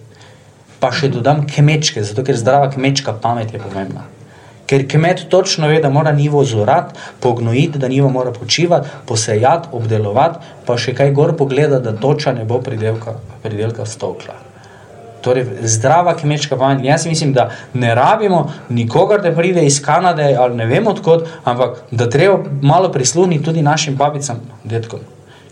[0.79, 4.05] Pa še dodam kmečke, zato ker zdrava kmečka pamet je pomembna.
[4.69, 10.45] Ker kmet točno ve, da mora nivo zorati, pognojiti, da nivo mora počivati, posejati, obdelovati,
[10.65, 14.48] pa še kaj gor pogleda, da toča ne bo pridelka, pridelka stokla.
[15.21, 16.86] Torej, zdrava kmečka pamet.
[16.86, 21.84] Jaz mislim, da ne rabimo nikogar, da pride iz Kanade ali ne vem odkot, ampak
[21.91, 24.99] da treba malo prisluhniti tudi našim babicam, detkom.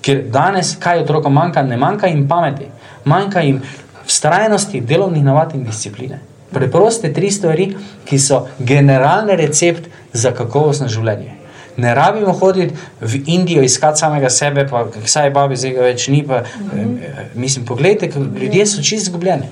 [0.02, 2.70] Ker danes, kaj otrokom manjka, ne manjka jim pameti,
[3.06, 3.62] manjka jim
[4.06, 6.20] vztrajnosti, delovnih navad in discipline.
[6.54, 7.74] Preproste tri stvari,
[8.06, 11.37] ki so generalni recept za kakovostno življenje.
[11.78, 16.24] Ne rabimo hoditi v Indijo iskati samega sebe, pa saj babi zdaj ga več ni.
[16.28, 16.98] Pa, mm -hmm.
[17.36, 18.10] Mislim, poglejte,
[18.42, 19.48] ljudje so čisto izgubljeni.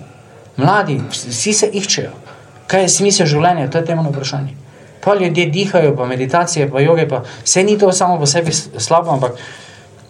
[0.57, 2.11] Mladi, vsi se iščejo.
[2.67, 3.69] Kaj je smisel življenja?
[3.69, 4.55] To je temeljno vprašanje.
[5.03, 9.11] Pa ljudje dihajo, pa meditacije, pa joge, pa vse ni to samo po sebi slabo,
[9.11, 9.31] ampak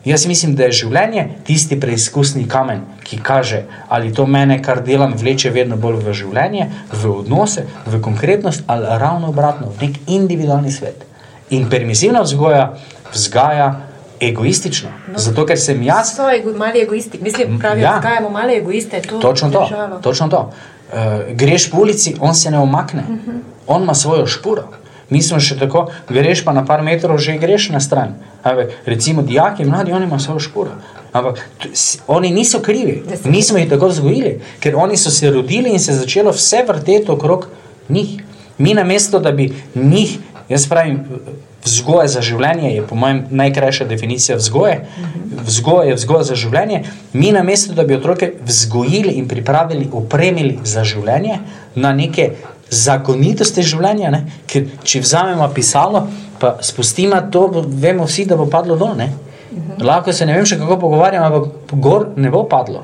[0.05, 5.17] jaz mislim, da je življenje tisti preizkusni kamen, ki kaže, ali to mene, kar delam,
[5.17, 10.71] vleče vedno bolj v življenje, v odnose, v konkretnost, ali ravno obratno, v nek individualni
[10.71, 11.03] svet.
[11.49, 12.73] In permisivna vzgoja
[13.13, 13.81] vzgaja
[14.19, 14.89] egoistično.
[15.11, 16.15] No, Zato, ker sem jaz.
[16.15, 17.19] So ego, mali egoisti.
[17.21, 17.91] Mislim, pravijo, Ja.
[17.91, 17.97] ja.
[17.97, 19.01] vzgajamo male egoiste.
[19.01, 19.65] To Točno to.
[19.65, 19.99] težava.
[20.01, 20.51] Točno to.
[20.93, 20.97] Uh,
[21.35, 23.39] greš po ulici, on se ne omakne, uh -huh.
[23.67, 24.63] on ima svojo špuro.
[25.09, 28.15] Mi smo še tako, greš pa na par metrov, že greš na stran.
[28.43, 30.71] Ampak, recimo, dijaki, mladi, oni imajo svojo špuro.
[31.13, 31.49] Ampak
[32.07, 35.91] oni niso krivi, mi smo jih tako vzgojili, ker oni so se rodili in se
[35.91, 37.47] je začelo vse vrteti okrog
[37.89, 38.23] njih.
[38.57, 40.17] Mi na mesto, da bi njih,
[40.49, 40.99] jaz pravim,
[41.65, 44.81] vzgoja za življenje je po mojem najkrajša definicija vzgoje.
[45.45, 46.83] Vzgoja je vzgoja za življenje.
[47.13, 51.39] Mi na mesto, da bi otroke vzgojili in pripravili, opremili za življenje
[51.75, 52.31] na neke
[52.69, 54.11] zakonitosti življenja.
[54.13, 54.23] Ne?
[54.49, 56.05] Ker če vzamemo pisalo,
[56.39, 58.95] pa spustimo to, vemo vsi, da bo padlo dol.
[58.99, 59.11] Ne?
[59.81, 62.83] Lahko se ne vem še kako pogovarjamo, ampak gor ne bo padlo.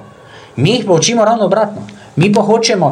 [0.57, 1.85] Mi jih pa učimo ravno obratno.
[2.15, 2.91] Mi pa hočemo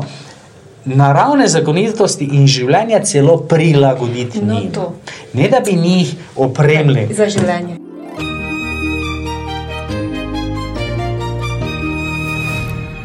[0.85, 4.71] naravne zakonitosti in življenja celo prilagoditi No, njim.
[4.71, 4.95] to.
[5.33, 7.07] Ne da bi njih opremili.
[7.13, 7.75] Za življenje.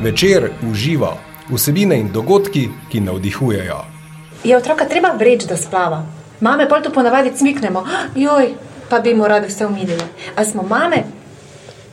[0.00, 1.16] Večer uživa
[1.48, 3.78] vsebine in dogodki, ki navdihujejo.
[4.44, 6.02] Je otroka treba vreči, da splava.
[6.40, 8.54] Mame pol to ponavadi cmiknemo, "Ah, joj,
[8.88, 10.02] pa bi mu radi vse umilili.
[10.36, 11.02] A smo mame,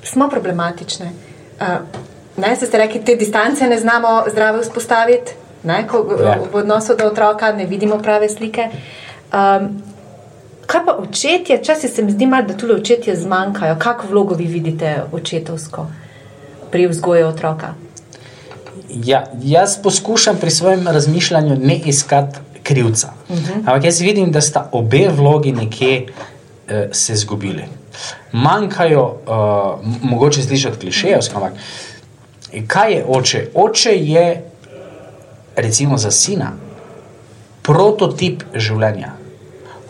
[0.03, 1.11] smo problematične.
[1.61, 1.67] Uh,
[2.37, 5.31] ne, ste rekli, te distance ne znamo zdravo vzpostaviti,
[5.63, 6.37] ne, ko, Ja.
[6.51, 8.69] v odnosu do otroka ne vidimo prave slike.
[9.33, 9.81] Um,
[10.65, 13.75] kaj pa očetje, včasih se mi zdi malo, da tu očetje zmanjkajo.
[13.79, 15.87] Kakšno vlogo vi vidite očetovsko
[16.71, 17.73] pri vzgoju otroka?
[18.89, 23.13] Ja, jaz poskušam pri svojem razmišljanju ne iskati krivca.
[23.29, 23.57] Uh -huh.
[23.57, 26.05] Ampak jaz vidim, da sta obe vlogi nekje
[26.67, 27.63] eh, se izgubili.
[28.31, 31.53] Manjkajo, uh, mogoče slišati klišejevsko, ampak
[32.67, 33.47] kaj je oče?
[33.55, 34.50] Oče je,
[35.61, 36.53] recimo za sina,
[37.61, 39.13] prototip življenja,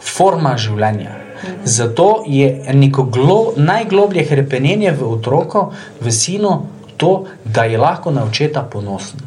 [0.01, 1.17] forma življenja.
[1.65, 6.67] Zato je neko glo, najgloblje hrepenenje v otroku, v sinu,
[7.01, 9.23] to, da je lahko na očeta ponosen,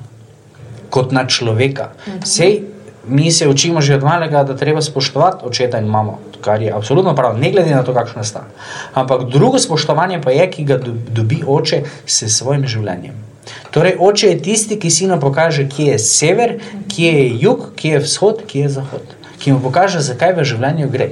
[0.95, 1.91] kot na človeka.
[2.23, 2.61] Sej,
[3.07, 7.15] mi se učimo že od malega, da treba spoštovati očeta in mamo, kar je absolutno
[7.15, 8.47] prav, ne glede na to, kakšno sta.
[8.95, 13.34] Ampak drugo spoštovanje pa je, ki ga dob- dobi oče s svojim življenjem.
[13.75, 16.53] Torej, oče je tisti, ki sinu pokaže, kje je sever,
[16.87, 19.15] kje je jug, kje je vzhod, kje je zahod.
[19.43, 21.09] Ki mu pokaže, zakaj v življenju gre.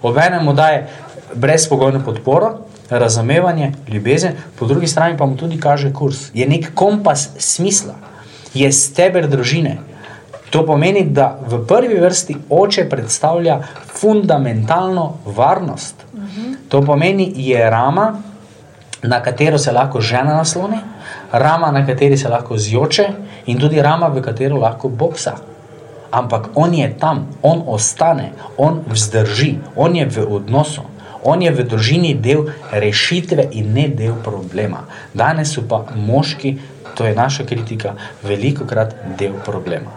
[0.00, 0.86] Obenem mu daje
[1.34, 6.30] brezpogojno podporo, razumevanje, ljubezen, po drugi strani pa mu tudi kaže kurs.
[6.34, 7.98] Je nek kompas smisla,
[8.54, 9.76] je steber družine.
[10.52, 13.58] To pomeni, da v prvi vrsti oče predstavlja
[14.00, 16.04] fundamentalno varnost.
[16.68, 18.14] To pomeni, je rama,
[19.02, 20.80] na katero se lahko žena nasloni,
[21.32, 23.08] rama, na kateri se lahko zjoče,
[23.46, 25.36] in tudi rama, v katero lahko boksa.
[26.10, 30.82] Ampak on je tam, on ostane, on vzdrži, on je v odnosu,
[31.24, 34.84] on je v družini del rešitve in ne del problema.
[35.14, 36.58] Danes so pa moški,
[36.94, 39.96] to je naša kritika, veliko krat del problema.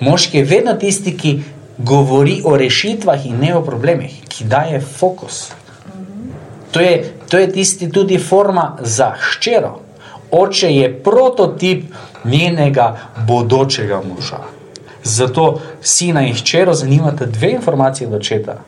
[0.00, 1.38] Moški je vedno tisti, ki
[1.78, 5.52] govori o rešitvah in ne o problemih, ki daje fokus.
[6.72, 9.85] To je, to je tisti tudi forma za hčero.
[10.36, 11.84] Oče je prototip
[12.24, 12.96] njenega
[13.28, 14.38] bodočega moža.
[15.04, 18.58] Zato sina in hčero zanimata dve informacije od očeta.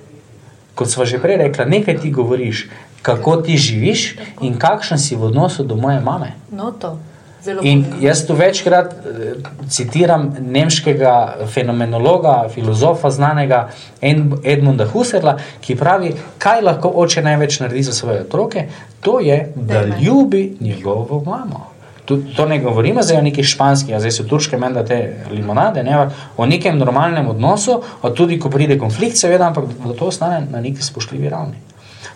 [0.75, 2.69] Kot smo že prej rekla, nekaj ti govoriš,
[3.03, 6.33] kako ti živiš in kakšen si v odnosu do moje mame.
[6.51, 6.99] No, to.
[7.44, 9.33] Zelo In jaz tu večkrat eh,
[9.70, 13.68] citiram nemškega fenomenologa, filozofa, znanega
[14.03, 18.66] Ed- Edmunda Husserla, ki pravi, kaj lahko oče največ naredi za svoje otroke,
[19.01, 21.66] to je, da ljubi njegovo mamo.
[22.05, 25.83] Tu, to ne govorimo zdaj o nekih španskih, a zdaj so turške menda te limonade,
[25.85, 30.46] ne, o nekem normalnem odnosu, a tudi ko pride konflikt, seveda, ampak da to ostane
[30.51, 31.61] na neki spoštljivi ravni.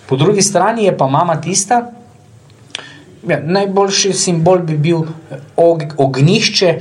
[0.08, 1.82] Po drugi strani je pa mama tista,
[3.28, 6.72] Ja, najboljši simbol bi bil eh, og, ognišče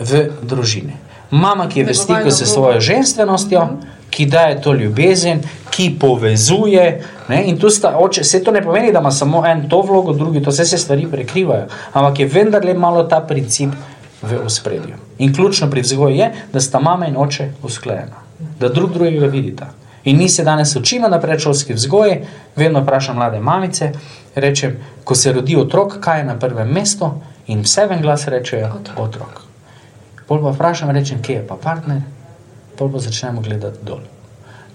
[0.00, 0.96] v družini.
[1.30, 3.64] Mama, ki je v stiku s svojo ženstvenostjo,
[4.10, 6.84] ki daje to ljubezen, ki povezuje.
[7.28, 7.42] Ne?
[7.48, 10.42] In tu sta oče, vse to ne pomeni, da ima samo en to vlogo, drugi
[10.42, 13.76] to, vse se stvari prekrivajo, ampak je vendarle malo ta princip
[14.22, 14.96] v ospredju.
[15.18, 18.24] In ključno pri vzgoju je, da sta mama in oče usklajena,
[18.60, 19.70] da drug drugega vidita.
[20.08, 22.20] In mi se danes učimo na predšolski vzgoji,
[22.56, 23.90] vedno vprašam mlade mamice,
[24.34, 27.10] rečem, ko se rodi otrok, kaj je na prvem mestu,
[27.46, 28.98] in vse en glas rečejo otrok.
[28.98, 29.42] otrok.
[30.28, 32.00] Pol pa vprašam, rečem, kje je pa partner,
[32.78, 34.00] pol pa začnemo gledati dol.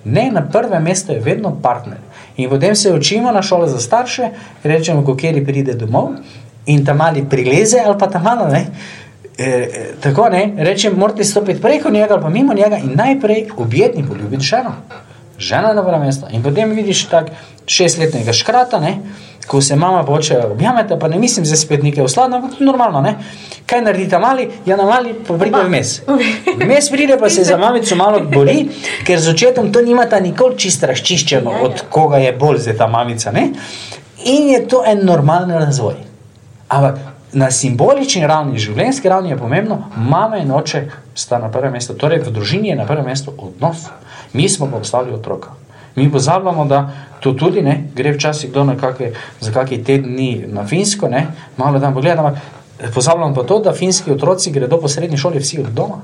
[0.05, 1.97] Ne, na prvem mestu je vedno partner.
[2.37, 4.29] In potem se učimo na šole za starše,
[4.63, 6.11] rečemo, ko kjeri pride domov
[6.65, 8.67] in ta mali prileze ali pa ta malo ne.
[9.37, 13.47] E, e, tako ne, rečem, morate stopiti preko njega ali pa mimo njega in najprej
[13.57, 14.75] objetni poljubiti ženo.
[15.37, 16.25] Žena je na prvem mestu.
[16.31, 17.31] In potem vidiš tak
[17.67, 18.97] šestletnega škrata, ne,
[19.47, 23.01] ko se mama poče objamete, pa ne mislim zdaj spet nekaj usladno, ampak je normalno,
[23.01, 23.15] ne.
[23.65, 24.49] Kaj naredi ta mali?
[24.65, 26.01] Ja, na mali pa pride vmes.
[26.63, 28.69] Vmes pride pa se za mamico malo boli,
[29.07, 31.63] ker z očetom to nimata nikoli čisto razčiščeno, Ja, ja.
[31.63, 33.49] od koga je bolj zdaj ta mamica, ne.
[34.25, 35.95] In je to en normalen razvoj.
[36.69, 36.99] Ampak
[37.33, 41.93] na simbolični ravni, življenjski ravni je pomembno, mama in oče sta na prvem mestu.
[41.97, 43.87] Torej, v družini je na prvem mestu odnos.
[44.33, 45.49] Mi smo pa postavili otroka.
[45.95, 50.67] Mi pozabljamo, da to tudi ne, gre včasih kdo na kakve, za kakšne tedni na
[50.67, 52.41] Finsko, ne, malo tam pogledam, ampak
[52.93, 56.01] pozabljamo pa to, da finski otroci gredo po srednji šoli vsi od doma.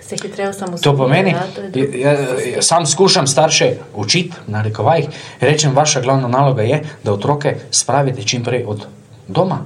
[0.00, 1.34] Se hitreje samo To pomeni,
[1.74, 5.08] ja, ja, sam skušam starše učiti, na rekovajih,
[5.40, 8.86] rečem, vaša glavna naloga je, da otroke spravite čim prej od
[9.28, 9.58] doma.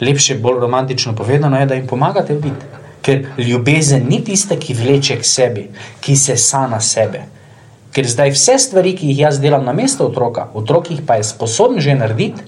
[0.00, 2.79] Lepše, bolj romantično povedano je, da jim pomagate oditi.
[3.02, 5.68] Ker ljubezen ni tista, ki vleče k sebi,
[6.00, 7.22] ki se sana sebe.
[7.94, 11.24] Ker zdaj vse stvari, ki jih jaz delam na mesto otroka, otrok jih pa je
[11.32, 12.42] sposoben že narediti,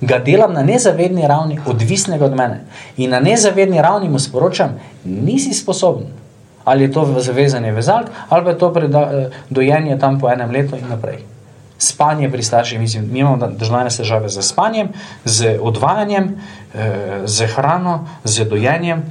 [0.00, 2.60] ga delam na nezavedni ravni, odvisnega od mene.
[2.96, 6.06] In na nezavedni ravni mu sporočam, nisi sposoben.
[6.64, 10.76] Ali je to zavezanje vezalk, ali pa je to preda, dojenje tam po enem letu
[10.76, 11.18] in naprej.
[11.78, 14.88] Spanje pri starših, mislim, mi imamo državljane težave z spanjem,
[15.24, 16.36] z odvajanjem,
[17.24, 19.02] z hrano, z dojenjem,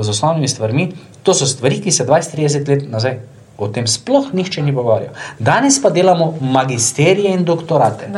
[0.00, 0.92] z osnovnimi stvarmi.
[1.22, 3.18] To so stvari, ki se 20-30 let nazaj
[3.58, 5.12] o tem sploh nihče ni govoril.
[5.38, 8.08] Danes pa delamo magisterije in doktorate.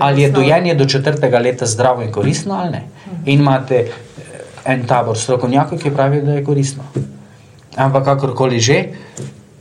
[0.00, 2.82] Ali je dojenje do četrtega leta zdravo in koristno ali ne.
[3.26, 3.86] In imate
[4.64, 6.84] en tabor strokovnjakov, ki pravijo, da je koristno.
[7.76, 8.84] Ampak kakorkoli že,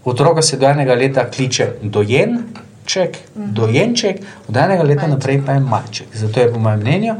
[0.05, 6.07] otroka se do enega leta kliče dojenček, dojenček, od enega leta naprej pa je malček.
[6.13, 7.15] Zato je po mojem mnenju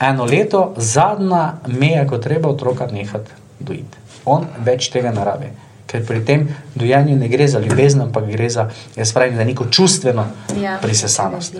[0.00, 3.98] eno leto zadnja meja, ko treba otroka nehati dojiti.
[4.24, 5.50] On več tega ne rabi.
[5.90, 6.46] Ker pri tem
[6.78, 10.26] dojenju ne gre za ljubezen, ampak gre za, jaz pravim, za neko čustveno
[10.60, 11.58] ja, prisesanost.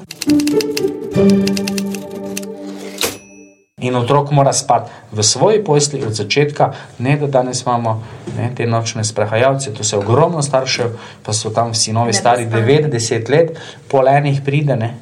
[3.81, 8.03] In otrok mora spati v svoji posli od začetka, ne da danes imamo
[8.37, 13.31] ne, te nočne sprehajalce, tu se ogromno staršev, pa so tam vsi novi, stari 90
[13.31, 13.57] let,
[13.89, 14.95] pol enih pride, ne,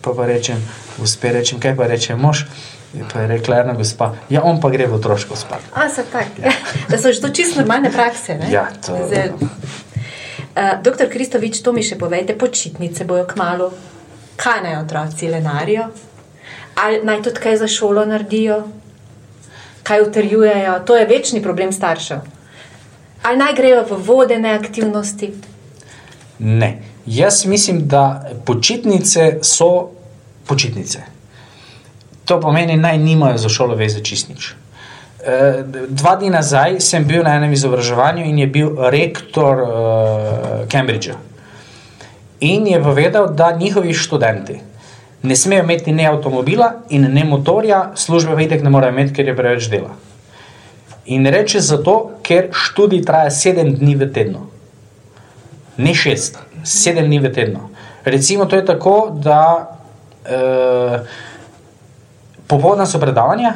[0.00, 0.64] pa pa rečem,
[0.98, 2.46] uspe rečem, kaj pa reče mož.
[3.12, 5.64] Pa je rekla ena gospa, ja, on pa gre v otroško spat.
[5.72, 6.42] A, so tako.
[6.44, 6.52] Ja.
[6.90, 8.36] Da so že to čisto normalne prakse.
[8.36, 8.50] Ne?
[8.52, 9.32] Ja, to je.
[9.32, 13.70] Uh, doktor Kristovič, to mi še povejte, počitnice bojo kmalo.
[14.36, 15.88] Kaj naj otroci lenarijo?
[16.84, 18.60] Ali naj tudi kaj za šolo naredijo?
[19.82, 20.76] Kaj utrjujejo?
[20.84, 22.20] To je večni problem staršev.
[23.22, 25.32] Ali naj grejo v vodene aktivnosti?
[26.38, 26.82] Ne.
[27.06, 29.90] Jaz mislim, da počitnice so
[30.46, 31.21] počitnice.
[32.32, 34.54] To pomeni, naj nimajo za šolo veze čist nič.
[35.20, 39.66] E, dva dni nazaj sem bil na enem izobraževanju in je bil rektor uh,
[40.72, 41.18] Cambridgea.
[42.40, 44.56] In je povedal, da njihovi študenti
[45.22, 49.34] ne smejo imeti ne avtomobila in ne motorja, službe itek ne morejo imeti, ker je
[49.36, 49.90] preveč dela.
[51.04, 54.46] In reče zato, ker študij traja sedem dni v tednu.
[55.76, 57.68] Ne šest, sedem dni v tednu.
[58.04, 59.42] Recimo, to je tako, da
[60.24, 61.28] uh,
[62.52, 63.54] Popoldne so predavanja,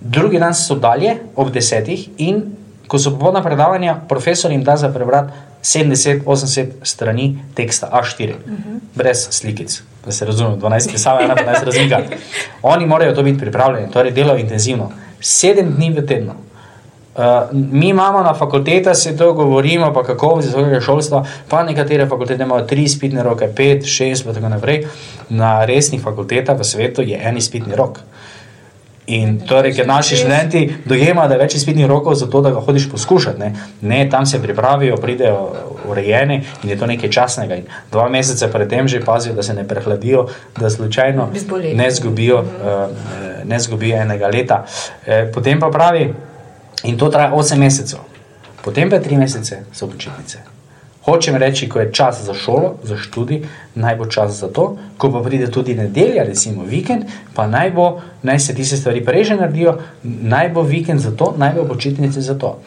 [0.00, 2.42] drugi dan so dalje ob desetih, in
[2.86, 5.32] ko so popoldne predavanja, profesor jim da za prebrati
[5.62, 8.80] 70-80 strani teksta A4, uh -huh.
[8.94, 9.82] brez slikic.
[10.04, 12.02] Da se razume, 12 pisave, ena pa 12 razlika.
[12.62, 14.92] Oni morajo to biti pripravljeni, torej delajo intenzivno.
[15.20, 16.32] Sedem dni v tednu.
[17.16, 22.06] Uh, mi imamo na fakulteti, se to govorimo, pa kako z visokega šolstva, pa nekatere
[22.06, 24.84] fakultete imajo tri izpitne roke, pet, šest, pa tako naprej.
[25.28, 28.00] Na resnih fakultetah v svetu je en izpitni rok.
[29.06, 32.60] In torej, ker naši študenti dojemajo, da je več izpitnih rokov za to, da ga
[32.60, 33.38] hodiš poskušati.
[33.40, 33.52] Ne?
[33.80, 35.40] ne, tam se pripravijo, pridejo
[35.88, 37.56] urejeni in je to nekaj časnega.
[37.56, 40.26] In dva meseca predtem že pazijo, da se ne prehladijo,
[40.58, 41.30] da slučajno
[41.74, 44.64] ne zgubijo, uh, ne zgubijo enega leta.
[45.06, 46.10] E, potem pa pravi,
[46.86, 47.98] In to traja 8 mesecev,
[48.62, 50.38] potem pa 3 mesece so počitnice.
[51.06, 53.44] Hočem reči, ko je čas za šolo, za študij,
[53.74, 58.00] naj bo čas za to, ko pa pride tudi nedelja, recimo vikend, pa naj, bo,
[58.22, 62.20] naj se tiste stvari prej že naredijo, naj bo vikend za to, naj bo počitnice
[62.20, 62.58] za to.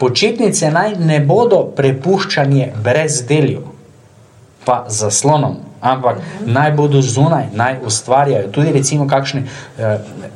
[0.00, 3.64] Počitnice naj ne bodo prepuščanje brez delju,
[4.64, 6.52] pa zaslonom, ampak mhm.
[6.52, 8.52] naj bodo zunaj, naj ustvarjajo.
[8.52, 9.84] Tudi recimo kakšni eh,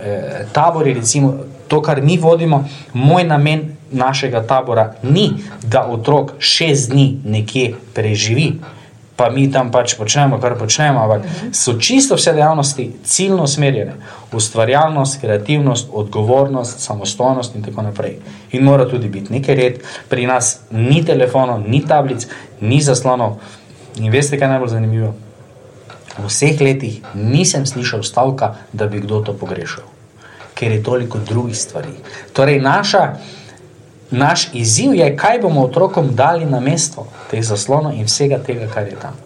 [0.01, 1.35] eh, tabori, recimo
[1.71, 5.31] to, kar mi vodimo, moj namen našega tabora ni,
[5.63, 8.53] da otrok šest dni nekje preživi.
[9.17, 13.95] Pa mi tam pač počnemo, kar počnemo, ampak so čisto vse dejavnosti ciljno usmerjene.
[14.33, 18.17] Ustvarjalnost, kreativnost, odgovornost, samostojnost in tako naprej.
[18.53, 19.79] In mora tudi biti nekaj red,
[20.09, 22.27] pri nas ni telefonov, ni tablic,
[22.61, 23.39] ni zaslonov.
[24.01, 25.15] In veste, kaj je najbolj zanimivo?
[26.19, 29.90] V vseh letih nisem slišal stavka, da bi kdo to pogrešal
[30.61, 31.95] ker je toliko drugih stvari.
[32.33, 33.15] Torej, naša,
[34.11, 38.89] naš izziv je, kaj bomo otrokom dali na mesto teh zaslonov in vsega tega, kar
[38.89, 39.17] je tam.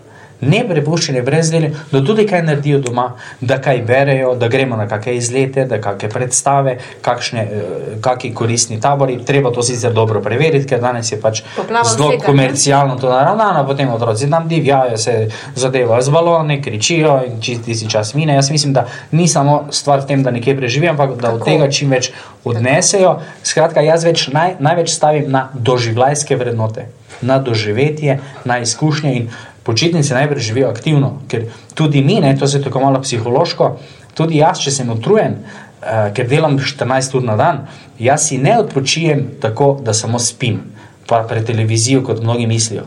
[0.46, 3.09] Ne prepuščeni brez dela, da tudi kaj naredijo doma,
[3.40, 8.80] da kaj berejo, da gremo na kakšne izlete, da kakšne predstave, kakšne, eh, kakšni koristni
[8.80, 9.18] tabori.
[9.24, 13.66] Treba to sicer dobro preveriti, ker danes je pač Poplava zelo vsega, komercialno to naravnano,
[13.66, 18.35] potem otroci tam divjajo, se zadevajo z balone, kričijo in čisti si čas mine.
[18.35, 21.50] Jaz mislim, da ni samo stvar v tem, da nekje preživijo, ampak da od Tako.
[21.50, 22.12] tega čim več
[22.44, 23.18] odnesejo.
[23.42, 26.88] Skratka, jaz več, naj, največ stavim na doživljajske vrednote,
[27.22, 29.28] na doživetje, na izkušnje in
[29.64, 33.70] počitnice najprej živijo aktivno, ker tudi mi, ne, to je tako malo psihološko,
[34.14, 37.64] tudi jaz, če sem utrujen, uh, ker delam 14 ur na dan,
[37.98, 40.61] jaz si ne odpočijem tako, da samo spim,
[41.09, 42.85] pa pred televizijo, kot mnogi mislijo.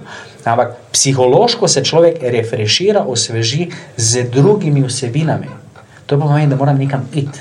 [0.47, 5.49] Ampak psihološko se človek refrešira, osveži z drugimi vsebinami.
[6.07, 7.39] To pomeni, da moram nekam iti.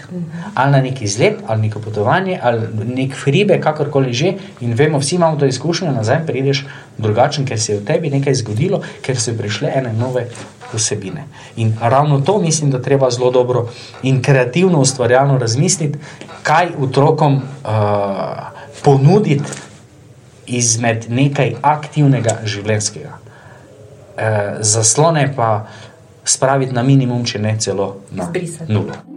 [0.54, 4.32] Ali na neki izlet, ali neko potovanje, ali nek hribe, kakorkoli že.
[4.60, 6.64] In vemo, vsi imamo to izkušnjo, nazaj prideš
[6.98, 10.26] drugačen, ker se je v tebi nekaj zgodilo, ker so prišle ene nove
[10.72, 11.28] vsebine.
[11.56, 13.68] In ravno to mislim, da treba zelo dobro
[14.02, 15.98] in kreativno, ustvarjalno razmisliti,
[16.42, 17.40] kaj otrokom uh,
[18.82, 19.50] ponuditi
[20.46, 23.18] izmed nekaj aktivnega življenjskega.
[24.16, 24.22] Uh,
[24.60, 25.66] zaslone pa
[26.28, 28.72] spraviti na minimum, če ne celo na Izbrisati.
[28.72, 29.16] nulo.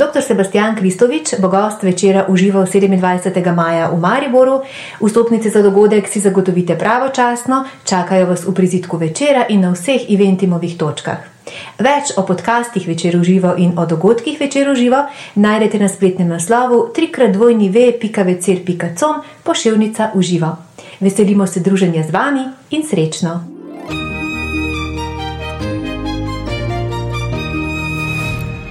[0.00, 0.22] Dr.
[0.22, 3.54] Sebastian Kristovič bo gost večera užival 27.
[3.54, 4.62] maja v Mariboru.
[5.00, 10.78] Vstopnice za dogodek si zagotovite pravočasno, čakajo vas v prizitku večera in na vseh eventimovih
[10.78, 11.39] točkah.
[11.78, 14.96] Več o podcastih večer uživo in o dogodkih večer uživo
[15.34, 20.56] najdete na spletnem naslovu www.večer.com pošiljnica uživo.
[21.00, 23.44] Veselimo se druženja z vami in srečno!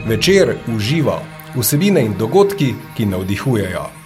[0.09, 1.21] Večer uživa
[1.55, 3.98] vsebine in dogodki, ki navdihujejo.